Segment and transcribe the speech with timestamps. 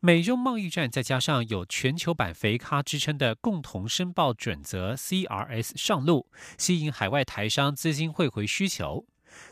[0.00, 9.04] 美中贸易战，再加上有全球版肥咖之称的共同申报准则 （CRS） 上路，吸引海外台商资金汇回需求。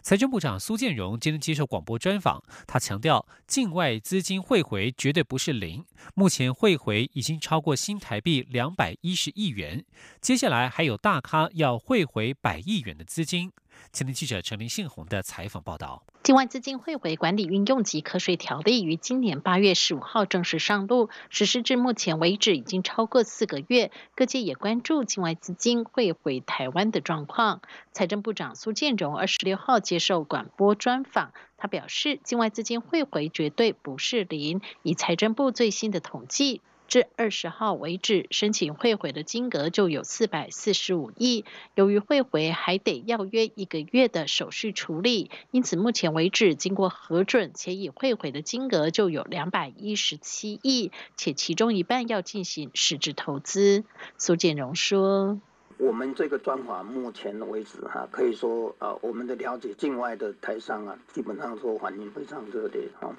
[0.03, 9.85] 财政部长苏建荣今天接受广播专访，他强调，境外资金汇回绝对不是零，目前汇回已经超过新台币两百一十亿元，
[10.21, 13.51] 接下来还有大咖要汇回百亿元的资金。
[13.97, 16.03] 前天记者陈林信宏的采访报道。
[16.23, 23.91] 境外资金汇回管理运用及课税条例于今年八月十五号正式上路，实施至目前为止已经超过四个月。
[24.15, 27.63] 各界也关注境外资金汇回台湾的状况。
[27.93, 34.61] 财政部长苏建荣二十六号接受广播专访，他表示，境外资金汇回绝对不是零。
[34.83, 36.61] 以财政部最新的统计。
[36.89, 41.45] 至二十号为止，申请汇回的金额就有四百四十五亿。
[41.75, 53.85] 由于汇回还得要约一个月的手续处理，因此目前为止，经过核准且已汇回的金额就有两百一十七亿，且其中一半要进行实质投资。
[54.17, 55.41] 苏建荣说。
[55.79, 63.15] 我们这个专法目前为止哈，可以说啊，我们的了解境外的台商啊，基本上说反应非常热烈哈。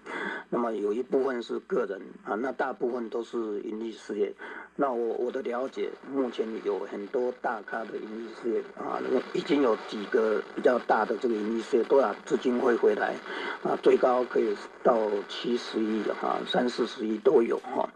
[0.50, 4.34] 那么有一部分是个人啊，那大部分都是盈利事业。
[4.76, 13.16] 那我我的了解，目前有很多大咖的盈利事业啊，那个已经有几个比较大的这个盈利事业都要资金会回来
[13.64, 17.88] 啊，最高可以到七十亿哈，三四十亿都有哈。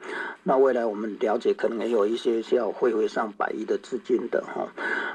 [0.43, 4.43] 那未来我们了解，可能也有一些需要汇回上百亿的资金的。
[4.53, 4.67] 好，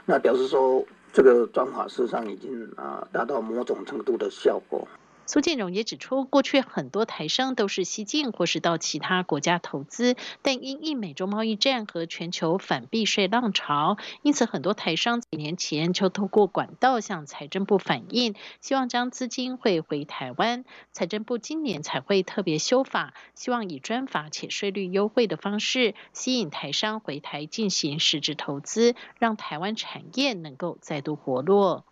[0.06, 4.88] 那表示说，这个装法事实上已经啊达到某种程度的效果。
[5.26, 20.64] 苏建荣也指出，过去很多台商都是西进或是到其他国家投资，但因应美洲贸易战和全球反避税浪潮，因此很多台商几年前就透过管道向财政部反映，希望将资金汇回台湾。
[20.92, 31.85] 财政部今年才会特别修法，希望以专法且税率优惠的方式，吸引台商回台进行实质投资，让台湾产业能够再度活络。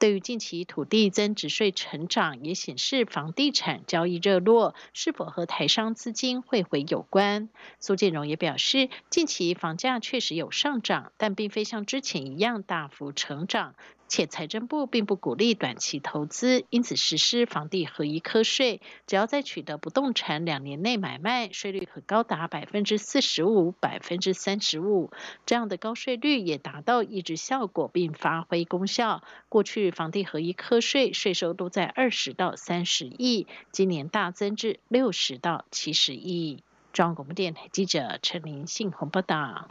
[0.00, 7.50] 对于近期土地增值税成长，也显示房地产交易热络，是否和台商资金汇回有关？
[7.80, 13.74] 苏建荣也表示，近期房价确实有上涨，但并非像之前一样大幅成长。
[14.10, 25.12] 且财政部并不鼓励短期投资，因此实施房地合一科税，只要在取得不动产两年内买卖，税率可高达百分之四十五、百分之三十五。
[25.46, 29.22] 这样的高税率也达到抑制效果，并发挥功效。
[29.48, 36.64] 过去房地合一科税税收都在二十到三十亿，今年大增至六十到七十亿。
[36.92, 39.68] 中央广播电台记者陈林信鸿报道。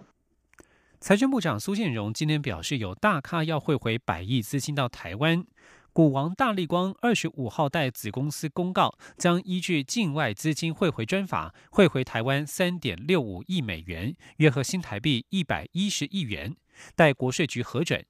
[1.00, 5.46] 财政部长苏建荣今天表示，有大咖要汇回百亿资金到台湾。
[5.94, 16.56] 股王大力光二十五号代子公司公告，将依据境外资金汇回专法汇回台湾三点六五亿美元，约合新台币一百一十亿元，
[16.96, 18.06] 待国税局核准。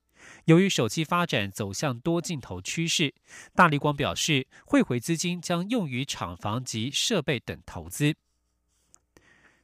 [0.46, 3.14] 由于手机发展走向多镜头趋势，
[3.54, 8.16] 大力光表示，汇回资金将用于厂房及设备等投资。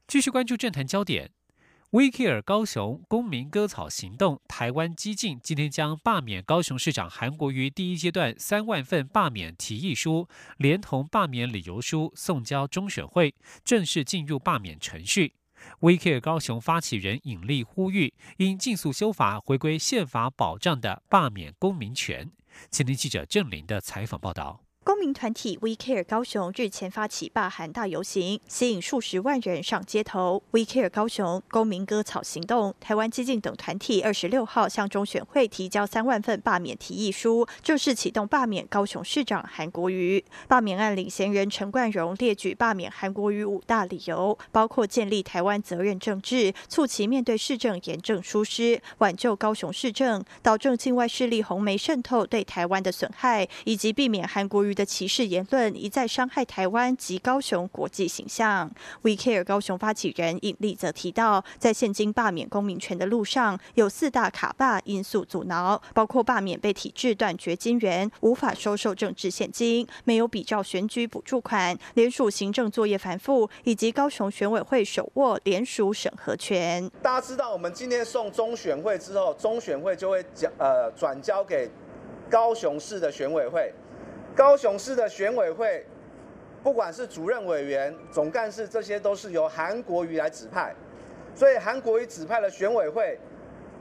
[0.08, 1.32] 继续关注政坛焦点。
[1.96, 13.34] 威 c 尔高雄公民割草行动，台湾激进今天将罢免高雄市长韩国瑜第一阶段三万份罢免提议书，连同罢免理由书送交中选会，
[13.64, 15.36] 正式进入罢免程序。
[15.80, 22.30] 威 c 尔高雄发起人尹力呼吁，应尽速修法，回归宪法保障的罢免公民权。
[22.70, 24.65] 前天记者郑林的采访报道。
[24.86, 30.44] 公民团体 We Care 高雄日前发起罢韩大游行，吸引数十万人上街头。
[30.52, 40.24] We Care 高雄公民割草行动、台湾激进等团体二十六号向中选会提交三万份罢免提议书，正式启动罢免高雄市长韩国瑜。
[40.48, 54.75] 罢免案领衔人陈冠荣列举罢免韩国瑜五大理由，包括建立台湾责任政治、促其面对市政严正疏失、挽救高雄市政、导致境外势力红媒渗透对台湾的损害，以及避免韩国瑜。
[54.76, 58.70] 的歧视言论一再伤害台湾及高雄国际形象。
[59.02, 76.92] We Care 高雄发起人尹力则提到，在现今罢免公民权的路上，有四大卡霸因素阻挠，包括罢免被体制断绝金源，无法收受政治现金，没有比照选举补助款，联署行政作业繁复，以及高雄选委会手握联署审核权。
[77.02, 81.70] 大家知道，我们今天送中选会之后，中选会就会交呃转交给。
[82.28, 83.72] 高雄市的选委会，
[84.36, 85.86] 高雄市的选委会，
[86.62, 90.76] 不管是主任委员、总干事，这些都是由韩国瑜来指派，
[91.34, 93.18] 所以韩国瑜指派的选委会，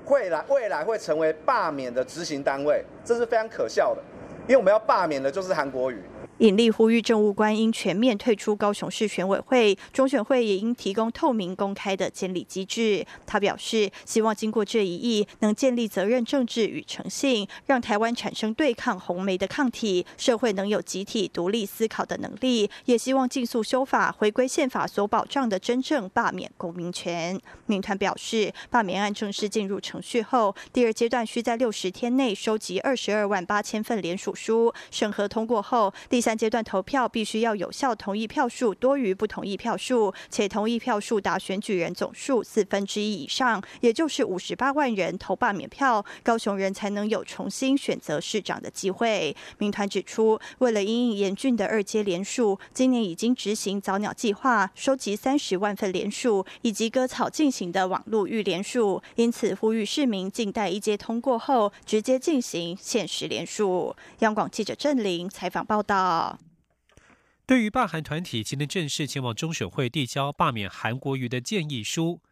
[0.05, 4.03] 会来未来会成为罢免的执行单位，这是非常可笑的，
[4.47, 6.01] 因为我们要罢免的就是韩国瑜。
[6.39, 13.07] 引力呼吁政务官应全面退出高雄市选委会，中选会也应提供透明公开的监理机制。
[13.25, 22.69] 他表示，希望经过这一役，能建立责任政治与诚信，让台湾产生对抗红媒的抗体，社会能有集体独立思考的能力。
[22.87, 27.41] 也希望尽速修法，回归宪法所保障的真正罢免公民权。
[27.67, 49.37] 民团表示，罢免案正式进入程序后，第二阶段需在六十天内收集二十二万八千份联署书，审核通过后，第三阶段投票必须要有效同意票数多于不同意票数，且同意票数达选举人总数四分之一以上，也就是五十八万人投罢免票，高雄人才能有重新选择市长的机会。
[49.59, 63.95] 民团指出，为了因应严峻的二阶联署，今年已经执行早鸟计划，收集三十万份联署，以及割草进行的网络预联署，因此呼吁市民静待一阶通过后，直接进行限时联署。
[64.21, 66.14] 央广记者郑玲采访报道。
[67.47, 72.23] 对于罢韩团体今天正式前往中选会递交罢免韩国瑜的建议书，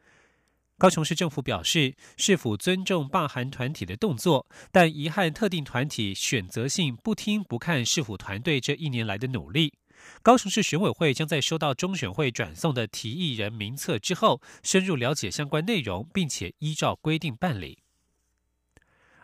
[0.79, 9.75] 高雄市政府表示是否尊重罢韩团体的动作，但遗憾特定团体选择性不听不看市府团队这一年来的努力。
[10.23, 17.79] 高雄市选委会将在收到中选会转送的提议人名册之后，深入了解相关内容，并且依照规定办理。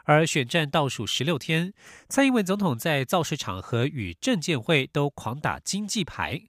[0.08, 1.75] 而选战倒数十六天，
[2.08, 6.40] 蔡英文总统在造势场合与证监会都狂打经济牌。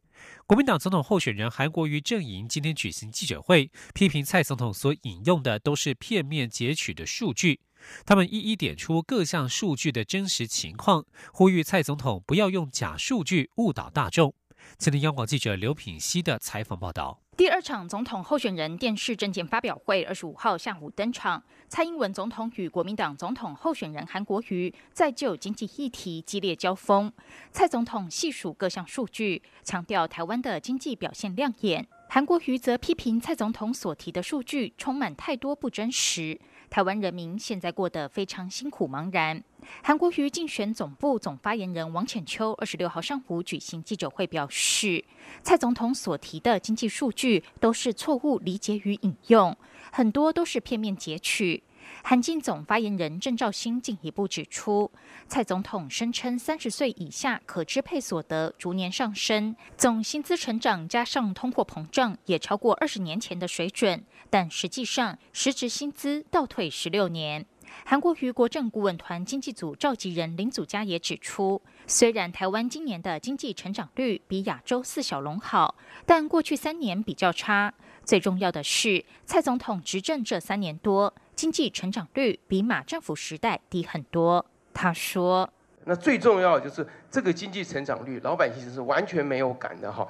[0.47, 7.59] 国民党总统候选人韩国瑜阵营今天举行记者会，批评蔡总统所引用的都是片面截取的数据。
[8.05, 14.33] 他们一一点出各项数据的真实情况，呼吁蔡总统不要用假数据误导大众。
[14.77, 17.19] 今天央广记者刘品熙的采访报道。
[17.39, 21.41] 第二场总统候选人电视政见发表会，二十五号下午登场。
[21.69, 27.09] 蔡英文总统与国民党总统候选人韩国瑜在就经济议题激烈交锋。
[27.53, 31.87] 蔡总统细数各项数据，强调台湾的经济表现亮眼。
[32.09, 36.37] 韩国瑜则批评蔡总统所提的数据充满太多不真实。
[36.69, 39.43] 台湾人民现在过得非常辛苦茫然。
[39.83, 45.03] 韩国瑜竞选总部总发言人王浅秋二十六号上午举行记者会，表示
[45.41, 49.55] 蔡总统所提的经济数据都是错误理解与引用，
[49.91, 51.63] 很多都是片面截取。
[52.03, 54.91] 韩进总发言人郑兆兴进一步指出，
[55.27, 67.45] 蔡总统声称三十岁以下可支配所得逐年上升，总薪资成长加上通货膨胀也超过二十年前的水准，但实际上实质薪资倒退十六年。
[67.85, 75.75] 韩国瑜国政顾问团经济组召集人林祖嘉也指出，虽然台湾今年的经济成长率比亚洲四小龙好，
[76.05, 77.73] 但过去三年比较差。
[78.03, 81.13] 最重要的是，蔡总统执政这三年多。
[81.39, 84.45] 经济成长率比马政府时代低很多。
[84.73, 85.49] 他说
[85.87, 90.05] ：“那最重要的就是这个经济成长率，老百姓是完全没有感的哈。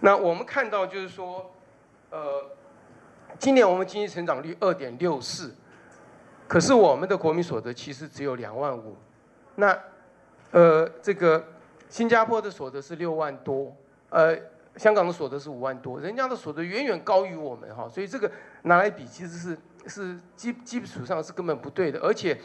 [0.00, 1.50] 那我们看到就是说，
[2.10, 2.50] 呃，
[3.38, 5.54] 今年我们经济成长率二点六四，
[6.46, 8.94] 可是我们的国民所得其实只有两万五。
[9.54, 9.74] 那
[10.50, 11.42] 呃，这个
[11.88, 13.74] 新加坡的所得是六万多，
[14.10, 14.36] 呃，
[14.76, 17.88] 香港的所得是五万多，人家的所得远远高于我们哈。
[17.88, 18.30] 所以这个
[18.64, 22.38] 拿来比，其实是。”是基基础上是根本不对的，而且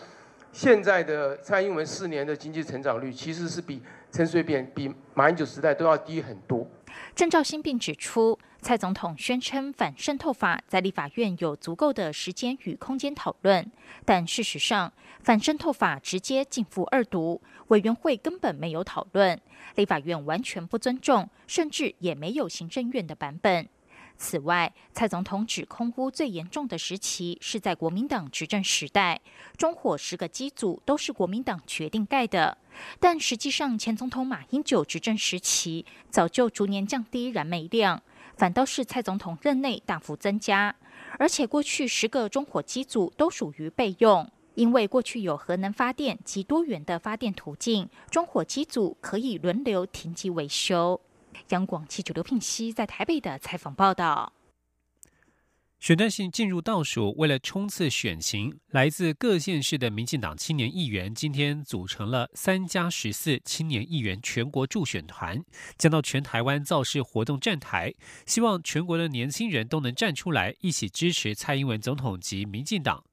[0.51, 3.81] 现在的蔡英文四年的经济成长率其实是比
[4.11, 6.67] 陈水扁、比马英九时代都要低很多。
[7.15, 13.71] 郑兆新并指出，蔡总统宣称反渗透法在立法院有足够的时间与空间讨论，
[14.05, 14.91] 但事实上
[15.21, 19.39] 反渗透法直接进赴二读，委员会根本没有讨论，
[19.75, 23.69] 立法院完全不尊重，甚至也没有行政院的版本。
[24.19, 29.21] 此外，蔡总统指空污最严重的时期是在国民党执政时代，
[29.55, 32.57] 中火十个机组都是国民党决定盖的。
[32.99, 38.03] 但实际上，前总统马英九执政时期早就逐年降低燃煤量，
[38.35, 40.75] 反倒是蔡总统任内大幅增加。
[41.17, 50.99] 而且过去十个中火机组都属于备用，因为过去有核能发电及多元的发电途径，中火机组可以轮流停机维修。
[51.49, 54.33] 央广记者刘聘熙在台北的采访报道：
[55.79, 65.43] 选段性进入倒数，为了冲刺选情，来自各县市的民进党青年议员今天组成了三加十四青年议员全国助选团，
[65.77, 67.93] 将到全台湾造势活动站台，
[68.25, 73.05] 希望全国的年轻人都能站出来，一起支持蔡英文总统及民进党。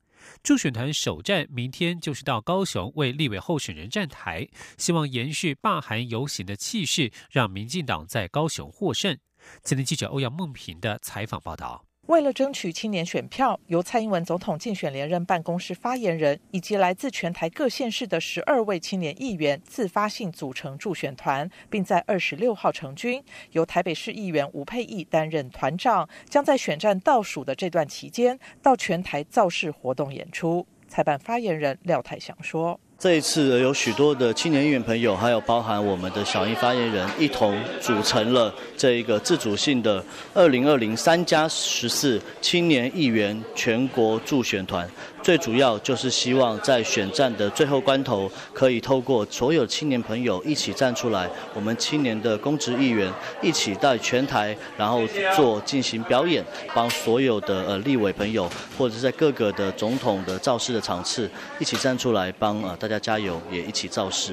[0.42, 9.16] 助选团首站明天就是到高雄为立委候选人站台，希望延续罢韩游行的气势，让民进党在高雄获胜。
[9.62, 11.85] 今天记者欧阳梦平的采访报道。
[12.06, 23.20] 为了争取青年选票，由蔡英文总统竞选连任办公室发言人以及来自全台各县市的十二位青年议员自发性组成助选团，并在二十六号成军，
[23.50, 30.64] 由台北市议员吴佩义担任团长，将在选战倒数的这段期间到全台造势活动演出。
[30.86, 32.78] 采办发言人廖泰祥说。
[32.98, 44.88] 这一次有许多的青年议员朋友，还有包含我们的小英发言人，一同组成了这一个自主性的二零二零三加十四青年议员全国助选团。
[45.22, 53.12] 最主要就是希望在选战的最后关头，可以透过所有青年朋友一起站出来，我们青年的公职议员
[53.42, 55.02] 一起在全台，然后
[55.34, 58.48] 做进行表演，帮所有的呃立委朋友，
[58.78, 64.32] 或者是在各个的总统的造势的场次，一起站出来帮呃大家加油，也一起造势。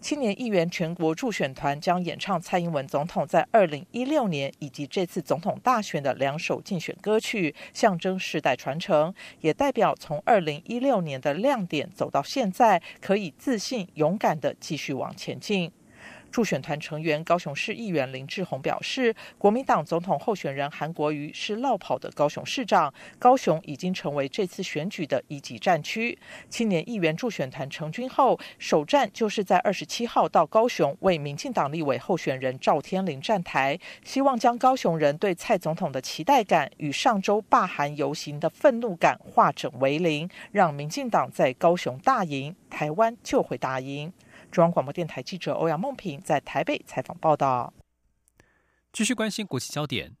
[0.00, 15.70] 青年议员全国助选团将演唱蔡英文总统在二零一六年以及这次总统大选的两首竞选歌曲，象征世代传承，也代表从二零一六年的亮点走到现在，可以自信勇敢的继续往前进。
[16.34, 26.18] 助选团成员高雄市议员林志宏表示，国民党总统候选人韩国瑜是落跑的高雄市长，高雄已经成为这次选举的一级战区。
[26.48, 44.12] 青年议员助选团成军后，首战就是在二十七号到高雄为民进党立委候选人赵天麟站台，希望将高雄人对蔡总统的期待感与上周罢韩游行的愤怒感化整为零，让民进党在高雄大赢，台湾就会大赢。
[44.54, 47.74] 中央广播电台记者欧阳梦平在台北采访报道。
[48.92, 50.12] 继续关心国际焦点，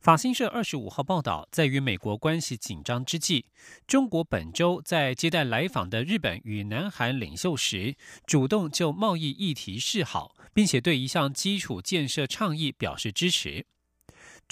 [0.00, 3.46] 法新社二十五号报道，在与美国关系紧张之际，
[3.88, 13.66] 中国本周在接待来访的日本与南韩领袖时，主动就贸易议题示好，并且对一项基础建设倡议表示支持。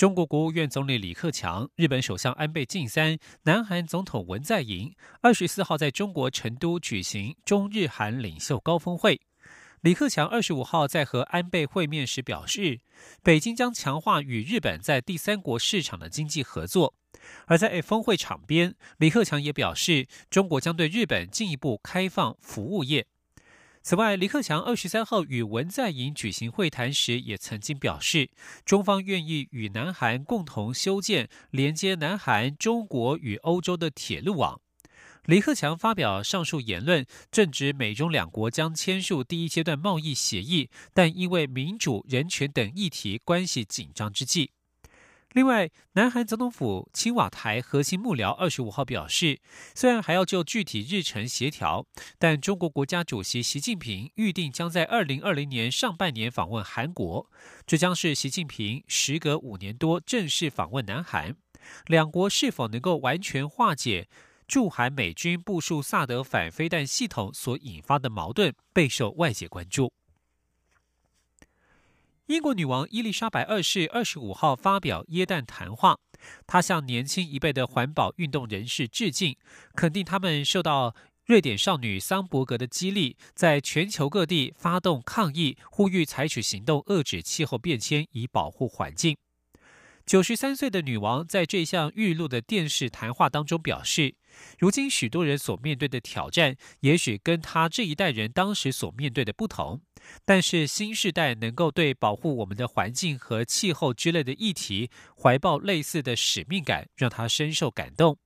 [0.01, 9.21] 中国国务院总理李克强、日本首相安倍晋三、南韩总统文在寅二十四号在中国成都举行中日韩领袖高峰会。
[9.83, 12.81] 李克强二十五号在和安倍会面时表示，
[13.23, 16.95] 北京将强化与日本在第三国市场的经济合作。
[17.45, 23.07] 而在峰会场边，李克强也表示，中国将对日本进一步开放服务业。
[23.83, 28.31] 此外，李克强二十三号与文在寅举行会谈时，也曾经表示，
[28.65, 34.61] 中方愿意与南韩共同修建连接南韩、中国与欧洲的铁路网。
[35.25, 44.53] 李克强发表上述言论，正值美中两国将签署第一阶段贸易协议，但因为民主、人权等议题关系紧张之际。
[45.33, 49.41] 另外，南韩总统府青瓦台核心幕僚二十五号表示，
[49.77, 51.87] 虽然还要就具体日程协调，
[52.19, 57.31] 但中国国家主席习近平预定将在二零二零年上半年访问韩国，
[57.65, 61.37] 这将是习近平时隔五年多正式访问南韩。
[61.87, 64.09] 两国是否能够完全化解
[64.49, 69.93] 驻韩美军部署萨德反飞弹系统所引发的矛盾，备受外界关注。
[72.31, 75.99] 英国女王伊丽莎白二世二十五号发表耶诞谈话，
[76.47, 79.37] 她向年轻一辈的环保运动人士致敬，
[79.75, 80.95] 肯定他们受到
[81.27, 89.17] 瑞典少女桑伯格的激励，在全球各地发动抗议，呼吁采取行动遏制气候变迁，以保护环境。
[90.11, 94.17] 九十三岁的女王在这项预录的电视谈话当中表示，
[94.59, 99.81] 如今许多人所面对的挑战，也许跟她这一代人当时所面对的不同。
[100.25, 108.19] 但是新时代能够对保护我们的环境和气候之类的议题怀抱类似的使命感，让她深受感动。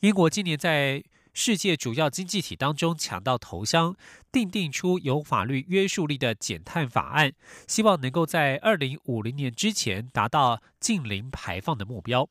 [0.00, 3.96] 英国今年在世界主要经济体当中抢到头香，
[4.30, 7.32] 订定出有法律约束力的减碳法案，
[7.66, 12.28] 希望能够在二零五零年之前达到近零排放的目标。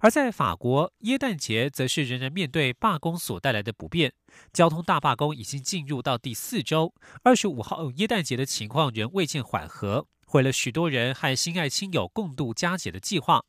[0.00, 4.12] 而在法国，耶诞节则是仍然面对罢工所带来的不便。
[4.52, 13.44] 交通大罢工已经进入到第四周，二十五号耶诞节的情况仍未见缓和，毁了许多人和心爱亲友共度佳节的计划。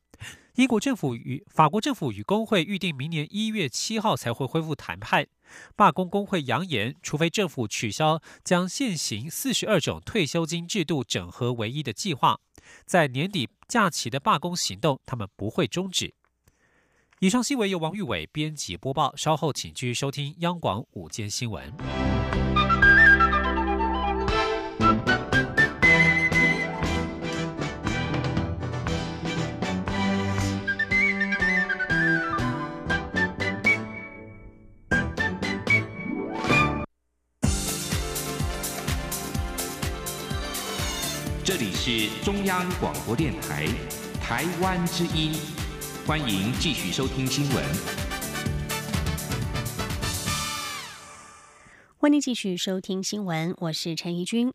[0.55, 5.27] 英国政府与法国政府与工会预定明年一月七号才会恢复谈判。
[5.75, 12.39] 罢工工会扬言，除非政府取消将现行四十二种退休金制度整合为一的计划，
[12.85, 16.13] 在年底假期的罢工行动，他们不会终止。
[17.19, 22.24] 以上新闻由王玉伟编辑播报，稍后请继续收听央广午间新闻。
[41.45, 43.67] 这里是中央广播电台
[44.19, 45.31] 台湾之音，
[46.03, 47.63] 欢迎继续收听新闻。
[51.99, 54.51] 欢迎继续收听新闻，我是陈怡君。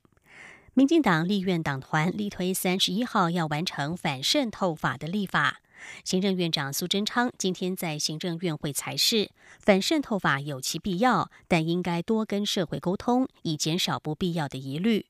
[0.74, 5.60] 民进党立院党团力推三十一号要完成反渗透法的立法。
[6.02, 9.30] 行政院长苏贞昌今天在行政院会裁示，
[9.60, 15.06] 反渗透法有其必要，但应该多跟社会沟通，以减少不必要的疑虑。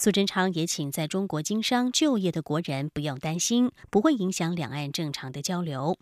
[0.00, 5.98] 苏贞昌也请在中国经商就业的国人不用担心，不会影响两岸正常的交流。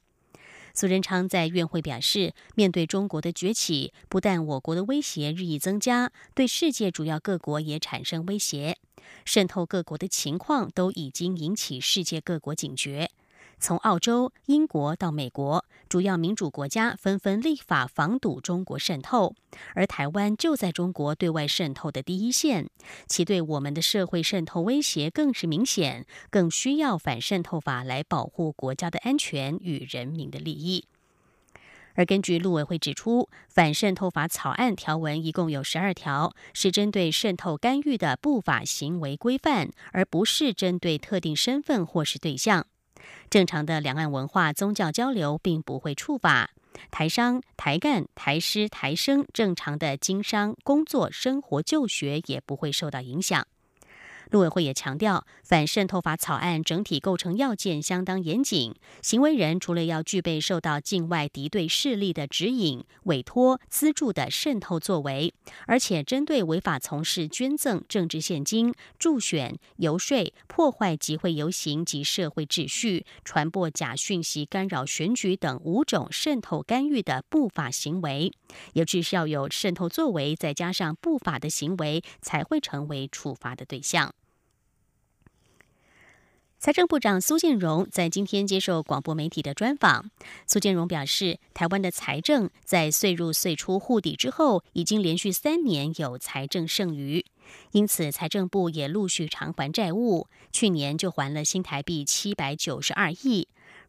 [0.74, 8.76] 苏贞昌在院会表示，面对中国的崛起，不但我国的威胁日益增加，对世界主要各国也产生威胁，
[9.24, 13.10] 渗透各国的情况都已经引起世界各国警觉。
[13.58, 19.34] 从澳洲、英国到美国，主要民主国家纷纷立法防堵中国渗透，
[19.74, 22.68] 而台湾就在中国对外渗透的第一线，
[23.06, 30.84] 其对我们的社会渗透威胁更是明显，更需要反渗透法来保护国家的安全与人民的利益。
[31.94, 42.66] 而根据陆委会指出，反渗透法草案条文一共有十二条，是针对渗透干预的不法行为规范，而不是针对特定身份或是对象。
[43.30, 46.50] 正常的两岸文化、宗教交流并不会触法，
[46.90, 53.46] 台商、台干、台师、台生正常的经商、工作、生活、就学也不会受到影响。
[54.30, 58.74] 陆委会也强调，反渗透法草案整体构成要件相当严谨。
[59.02, 65.32] 行为人除了要具备受到境外敌对势力的指引、委托、资助的渗透作为，
[65.66, 78.32] 而且针对违法从事捐赠、政治现金、助选、游说、破坏集会游行及社会秩序、传播假讯息、干扰选举等五种渗透干预的不法行为，
[78.72, 84.15] 也至少有渗透作为，再加上不法的行为，才会成为处罚的对象。
[86.58, 90.10] 财政部长苏建荣在今天接受广播媒体的专访。
[90.46, 97.24] 苏建荣表示，台湾的财政在岁入岁出互抵之后，已经连续三年有财政剩余，
[97.72, 103.46] 因此财政部也陆续偿还债务，去年就还了新台币七百九十二亿。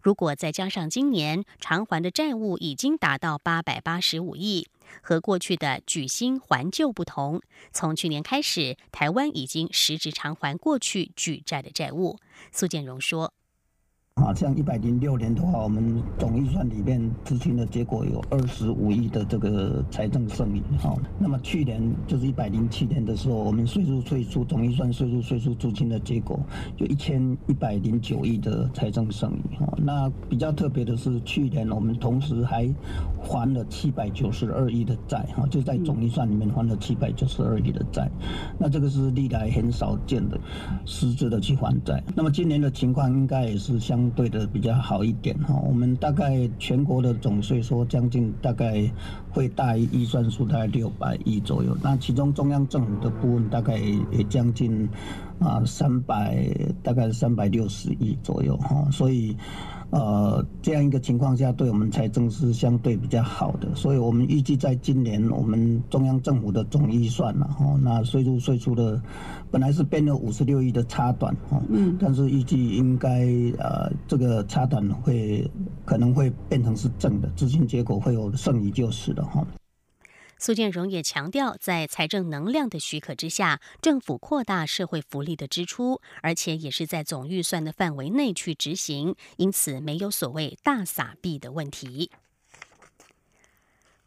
[0.07, 4.65] 如果再加上今年偿还的债务，已经达到八百八十五亿。
[5.01, 7.41] 和过去的举新还旧不同，
[7.73, 12.17] 从去年开始，台湾已经实质偿还过去举债的债务。
[12.53, 13.33] 苏建荣说。
[14.17, 20.61] 啊，像一百零六年的话，我们总预算里面执行的结果有二十五亿的这个财政剩余。
[20.79, 26.39] 好，那么去年就是一百零七年的时候，我们税入税出总预算税入税出执行的结果
[26.77, 29.55] 有一千一百零九亿的财政剩余。
[29.57, 32.67] 哈，那比较特别的是，去年我们同时还
[33.21, 35.19] 还了七百九十二亿的债。
[35.35, 38.09] 哈，就在总预算里面还了七百九十二亿的债。
[38.57, 40.39] 那这个是历来很少见的
[40.85, 42.03] 实质的去还债。
[42.15, 44.06] 那么今年的情况应该也是相。
[44.11, 48.89] 对的比较好一点哈，我们大概全国的总税收将近大概
[49.29, 54.87] 会大于预算数大概六百亿左右，那其中中央政府的部分大概也将近
[55.39, 56.47] 啊三百
[56.81, 59.35] 大概三百六十亿左右哈，所以。
[59.89, 69.01] 呃，这样一个情况下，对我们财政是相对比较好的，所以我们预计在今年我们中央政府的总预算呢，哈，那税入税出的
[69.49, 73.25] 本来是变了五十六亿的差短，哈，嗯，但是预计应该
[73.57, 75.49] 呃这个差短会
[75.85, 79.45] 可能会变成是正的，执行结果会有剩余就是了，哈。
[80.39, 92.11] 苏建荣也强调，在财政能量的许可之下，政府扩大社会福利的支出，而且也是在总预算的范围内去执行，因此没有所谓大撒币的问题。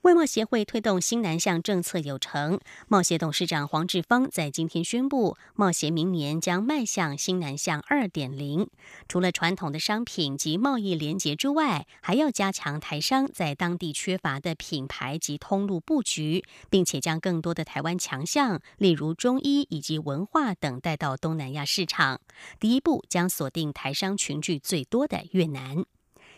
[0.03, 2.59] 外贸协会推动新南向政策有成，
[2.89, 8.67] 贸协董事长黄志芳在今天宣布，贸协明年将迈向新南向二点零。
[9.09, 22.23] 除了传统的商品及贸易联结之外，还要加强台商在当地缺乏的品牌及通路布局，并且将更多的台湾强项，例如中医以及文化等带到东南亚市场。
[22.59, 25.85] 第一步将锁定台商群聚最多的越南。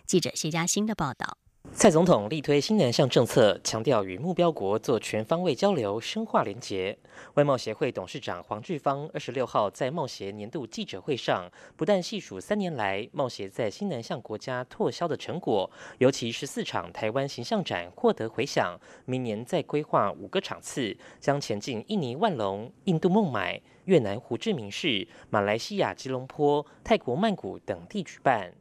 [0.05, 1.39] 记者谢嘉欣的报道。
[1.75, 6.97] 蔡总统力推新南向政策，强调与目标国做全方位交流、深化连结。
[7.35, 28.53] 外贸协会董事长黄志芳二十六号在贸协年度记者会上，不但细数三年来贸协在新南向国家拓销的成果，尤其十四场台湾形象展获得回响，明年再规划五个场次，将前进印尼万隆、印度孟买、越南胡志明市、马来西亚吉隆坡、泰国曼谷等地举办。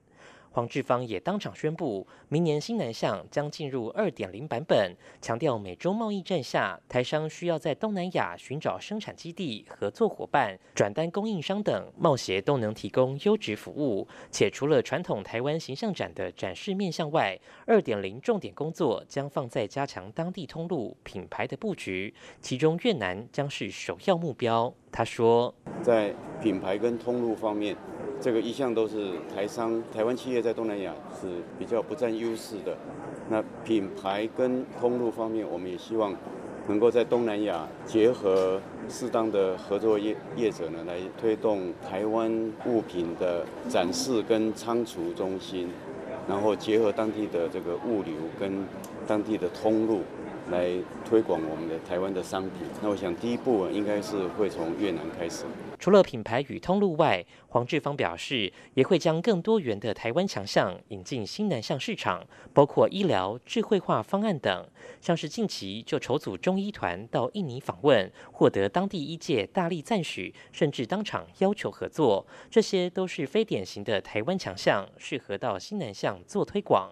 [0.54, 14.06] 黄志芳也当场宣布，明年新南向将进入二点零版本，强调美中贸易战下，台商需要在东南亚寻找生产基地、合作伙伴、转单供应商等，贸协都能提供优质服务。
[14.30, 24.74] 且除了传统台湾形象展的展示面向外，二点零重点工作将放在加强当地通路品牌的布局，其中越南将是首要目标。
[24.92, 27.76] 他说，在品牌跟通路方面。
[28.20, 31.28] 这个一向都是台商、台湾企业在东南亚是
[31.58, 32.78] 比较不占优势的。
[33.28, 36.16] 那品牌跟通路方面，我们也希望
[36.68, 42.32] 能够在东南亚结合适当的合作业业者呢，来推动台湾
[42.68, 45.68] 物品的展示跟仓储中心，
[46.30, 48.64] 然后结合当地的这个物流跟
[49.08, 50.02] 当地的通路。
[50.50, 50.72] 来
[51.06, 52.68] 推广我们的台湾的商品。
[52.82, 55.46] 那我想第一步应该是会从越南开始。
[55.80, 62.24] 除了品牌与通路外，黄志芳表示也会将更多元的台湾强项引进新南向市场，
[62.54, 64.68] 包括医疗、智慧化方案等。
[65.00, 72.28] 像是近期就筹组中医团到印尼访问，获得当地医界大力赞许，甚至当场要求合作。
[72.50, 76.92] 这些都是非典型的台湾强项，适合到新南向做推广。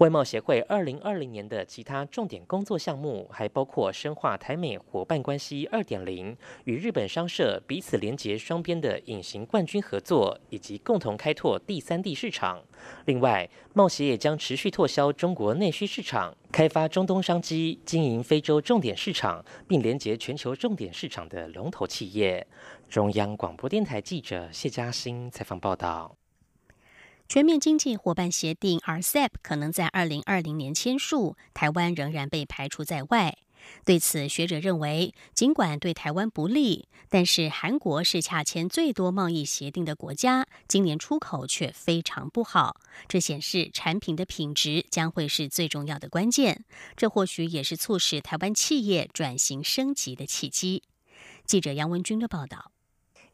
[0.00, 6.34] 外贸协会二零二零年的其他重点工作项目，还包括深化台美伙伴关系二点零，
[6.64, 12.62] 与日本商社彼此连结双边的隐形冠军合作，以及共同开拓第三地市场。
[13.04, 22.46] 另外，贸协也将持续拓销中国内需市场，开发中东商机，经营非洲重点市场，并连结全球重点市场的龙头企业。
[22.88, 26.16] 中央广播电台记者谢嘉欣采访报道。
[27.30, 33.38] 全面经济伙伴协定 （RCEP） 可能在二零二零年签署，台湾仍然被排除在外。
[33.84, 42.80] 对此，学者认为，尽管对台湾不利，但是韩国是洽签最多贸易协定的国家，今年出口却非常不好。
[43.06, 46.64] 这显示产品的品质将会是最重要的关键，
[46.96, 50.82] 这或许也是促使台湾企业转型升级的契机。
[51.46, 52.72] 记者杨文军的报道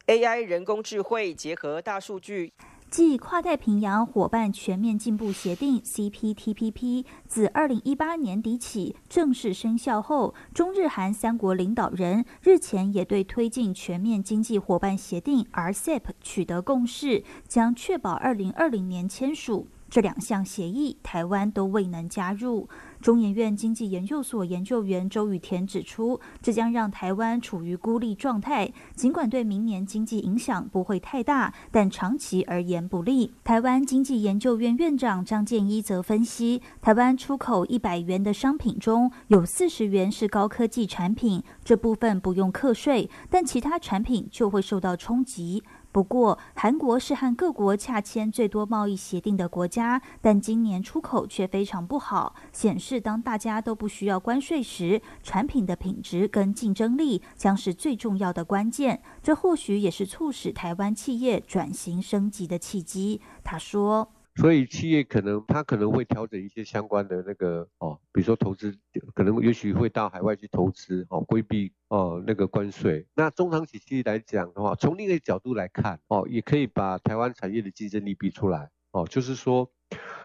[0.07, 2.51] ：AI 人工智慧结合大数据。
[2.89, 19.67] 继跨太平洋伙伴全面进步协定 （CPTPP） 自二零一八年底起正式生效后，中日韩三国领导人日前也对推进全面经济伙伴协定 （RCEP） 取得共识，将确保二零二零年签署。
[19.89, 22.67] 这两项协议，台湾都未能加入。
[23.01, 28.71] 中研院经济研究所研究员周雨田指出，这将让台湾处于孤立状态。
[28.95, 33.31] 尽管对明年经济影响不会太大，但长期而言不利。
[33.43, 45.63] 台湾经济研究院院长张建一则分析，台湾出口一百元的商品中有四十元是高科技产品，这部分不用课税，但其他产品就会受到冲击。
[45.97, 59.01] 不过，韩国是和各国洽签最多贸易协定的国家，但今年出口却非常不好，显示当大家都不需要关税时，产品的品质跟竞争力将是最重要的关键。
[59.23, 63.19] 这或许也是促使台湾企业转型升级的契机。
[63.43, 64.11] 他说。
[64.37, 68.77] 所以企业可能他可能会调整一些相关的那个哦，比如说投资，
[69.13, 73.05] 可能也许会到海外去投资哦，规避哦那个关税。
[73.15, 79.71] 那中长期来讲的话，从另一个角度来看哦，也可以把台湾产业的竞争力逼出来哦，就是说。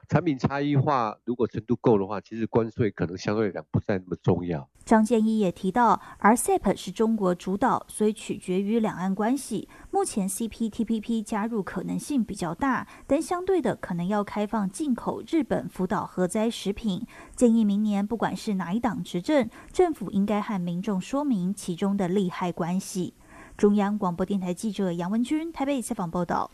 [0.09, 4.69] 产品差异化如果程度够的话，其实关税可能相对来讲不再那么重要。
[4.85, 9.69] 张建一也提到，RCEP 是中国主导，所以取决于两岸关系。
[9.91, 17.07] 目前 CPTPP 加入可能性比较大，但相对的可能要开放进口日本福岛核灾食品。
[17.37, 23.15] 建议明年不管是哪一党执政，政府应该和民众说明其中的利害关系。
[23.57, 26.51] 中央广播电台记者杨文君台北采访报道。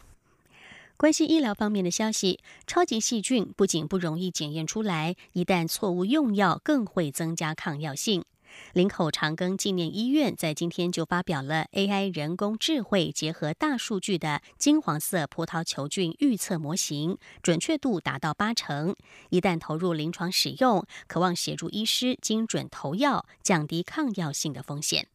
[0.99, 8.25] 关心医疗方面的消息，超级细菌不仅不容易检验出来，一旦错误用药，更会增加抗药性。
[8.73, 18.97] 林口长庚纪念医院在今天就发表了 AI 人工智慧结合大数据的金黄色葡萄球菌预测模型，准确度达到八成。
[19.31, 25.07] 一旦投入临床使用，渴望协助医师精准投药，降低抗药性的风险。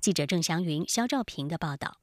[0.00, 1.98] 记者郑祥云、肖兆平的报道。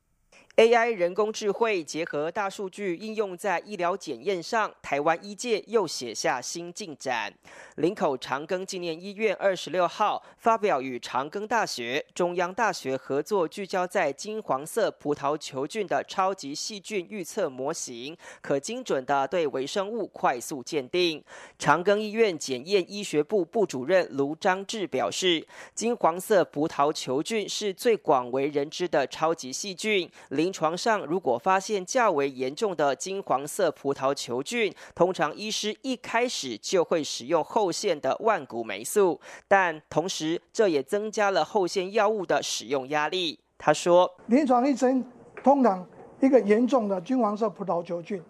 [0.57, 7.31] AI 人工智慧结合大数据应用在医疗检验上，台湾医界又写下新进展。
[7.75, 21.23] 林口长庚纪念医院二十六号发表与长庚大学、中央大学合作，聚焦在金黄色葡萄球菌的超级细菌预测模型，可精准的对微生物快速鉴定。
[21.59, 30.09] 长庚医院检验医学部部主任卢章志表示，金黄色葡萄球菌是最广为人知的超级细菌。
[30.29, 43.37] 林临床上如果发现较为严重的金黄色葡萄球菌，通常医师一开始就会使用后线的万古霉素，但同时这也增加了后线药物的使用压力。
[43.57, 45.03] 他说：“临床医生
[45.43, 45.85] 通常
[46.21, 48.23] 一个严重的金黄色葡萄球菌，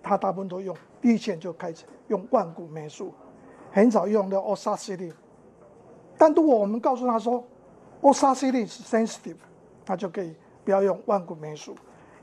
[0.00, 3.12] 他大部分都用第一线就开始用万古霉素，
[3.72, 5.12] 很少用的 o s a c i l i
[6.16, 7.44] 但如果我们告诉他说
[8.02, 9.38] o s a c i l i 是 sensitive，
[9.84, 10.32] 他就可以
[10.68, 11.74] 不要用万古霉素，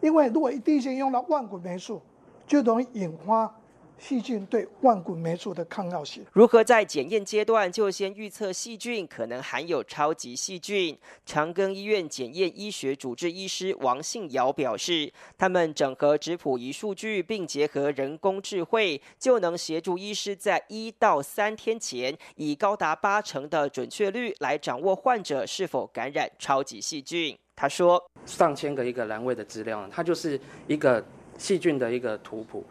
[0.02, 2.00] 因为如果第一线用了万古霉素，
[2.46, 3.52] 就容易引发。”
[3.98, 10.96] 细菌对万古霉素的抗药性，如何在检验阶段就先预测细菌可能含有超级细菌？
[11.26, 27.38] 长庚医院检验医学主治医师王信尧表示，他们整合质谱仪数据，并结合人工智慧，就能协助医师在一到三天前，以高达八成的准确率来掌握患者是否感染超级细菌。
[27.56, 31.04] 他说，上千个一个栏位的资料，它就是一个
[31.38, 32.64] 细菌的一个图谱。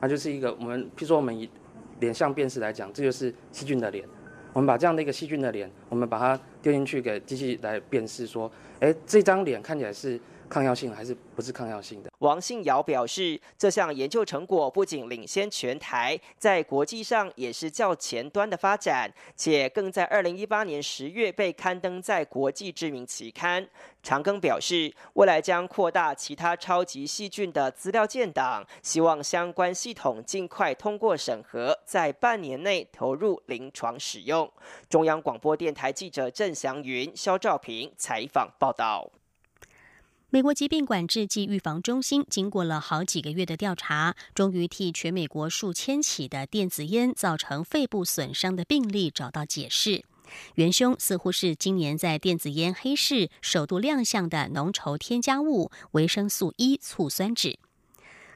[0.00, 1.48] 它就是一个我们，譬如说我们以
[2.00, 4.04] 脸相辨识来讲，这就是细菌的脸。
[4.52, 8.50] 我们把这样的一个细菌的脸，我们把它丢进去给机器来辨识，说，
[8.80, 10.18] 哎，这张脸看起来是。
[10.50, 12.10] 抗药性还是不是抗药性的？
[12.18, 23.66] 王信尧表示，这项研究成果不仅领先全台，在国际上也是较前端的发展，且更在二零一八年十月被刊登在国际知名期刊。
[24.02, 34.50] 长庚表示，未来将扩大其他超级细菌的资料建档，希望相关系统尽快通过审核，在半年内投入临床使用。
[34.88, 39.08] 中央广播电台记者郑祥云、肖兆平采访报道。
[40.32, 50.04] 美国疾病管制及预防中心经过了好几个月的调查，终于替全美国数千起的电子烟造成肺部损伤的病例找到解释。
[50.54, 57.58] 元凶似乎是今年在电子烟黑市首度亮相的浓稠添加物维生素 E 醋酸酯。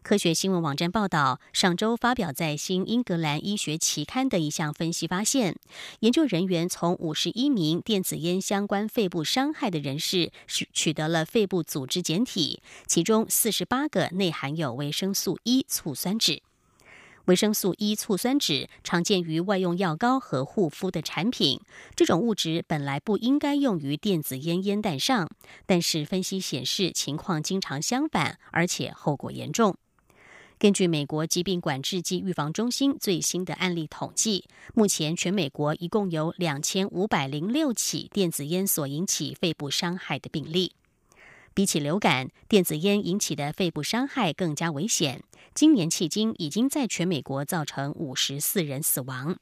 [0.04, 5.56] 科学新闻网站报道，上周发表在《新英格兰医学期刊》的一项分析发现，
[6.00, 16.42] 研究人员从五十一名电子烟相关肺部伤害的人士取取得了肺部组织简体，其中四十八个内含有维生素 E 醋酸酯。
[17.24, 21.58] 维生素 E 醋酸酯常见于外用药膏和护肤的产品，
[21.96, 25.30] 这种物质本来不应该用于电子烟烟弹上，
[25.64, 29.74] 但是分析显示情况经常相反，而且后果严重。
[30.64, 40.72] 根据美国疾病管制及预防中心最新的案例统计，目前全美国一共有两千五百零六起电子烟所引起肺部伤害的病例。
[41.52, 45.22] 比起流感，电子烟引起的肺部伤害更加危险。
[45.54, 49.36] 今年迄今已经在全美国造成五十四人死亡。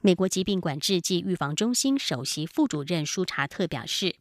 [0.00, 4.16] 美国疾病管制及预防中心首席副主任舒查特表示。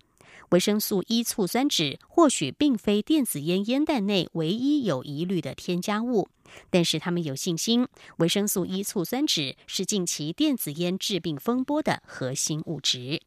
[0.54, 6.30] 维生素 E 醋酸酯或许并非电子烟烟弹内唯一有疑虑的添加物，
[6.70, 7.88] 但是他们有信心，
[8.18, 13.24] 维生素 E 醋酸酯是近期电子烟致病风波的核心物质。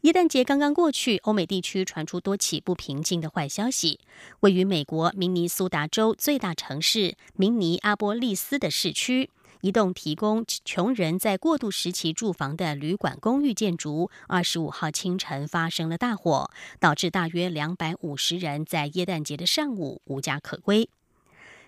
[0.00, 4.00] 耶诞节刚刚过去，欧美地区传出多起不平静的坏消息。
[4.40, 9.28] 位于美国明尼苏达州最大城市明尼阿波利斯的市区。
[9.64, 20.90] 一栋提供穷人在过渡时期住房的旅馆公寓建筑，二十五号清晨发生了大火，导致大约两百五十人在耶诞节的上午无家可归。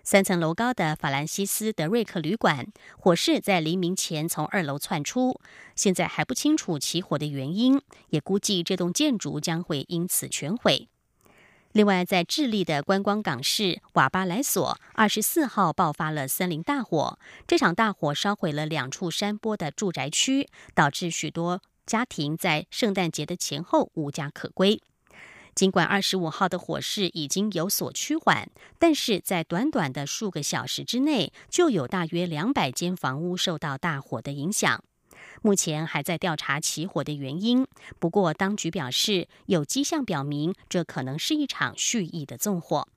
[0.04, 2.66] 三层楼高的法兰西斯德瑞克旅馆，
[2.98, 5.40] 火势在黎明前从二楼窜出，
[5.74, 7.80] 现在还不清楚起火的原因，
[8.10, 10.90] 也估计这栋建筑将会因此全毁。
[11.76, 17.18] 另外，在智利的观光港市瓦巴莱索，二十四号爆发了森林大火。
[17.46, 24.80] 这场大火烧毁了两处山坡的住宅区，导致许多家庭在圣诞节的前后无家可归。
[25.54, 34.82] 尽管二十五号的火势已经有所趋缓，但是在短短的数个小时之内，就有大约两百间房屋受到大火的影响。
[35.42, 37.66] 目前还在调查起火的原因，
[37.98, 42.88] 不过当局表示有迹象表明这可能是一场蓄意的纵火。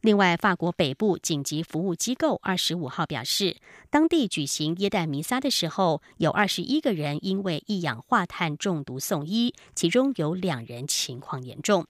[0.00, 3.56] 另外，法国北部紧急服务机构二十五号表示，
[3.90, 11.86] 当地举行耶诞弥撒的时候，有二十一个人因为一氧化碳中毒送医，其中有两人情况严重。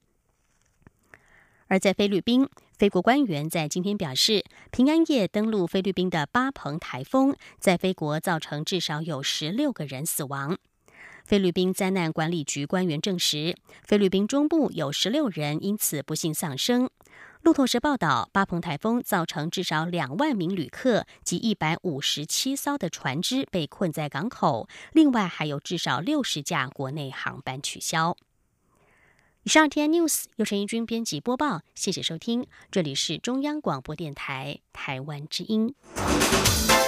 [1.66, 10.57] 而在菲律宾，菲国官员在今天表示，平安夜登陆菲律宾的巴蓬台风在菲国造成至少有十六个人死亡。
[11.25, 16.88] 菲律宾灾难管理局官员证实，菲律宾中部有十六人因此不幸丧生。
[17.43, 28.17] 路透社报道，巴蓬台风造成至少两万名旅客及一百五十七艘的船只被困在港口，另外还有至少六十架国内航班取消。
[29.49, 35.75] 以上 T N News 由陈一军编辑播报，谢谢收听，这里是中央广播电台台湾之音。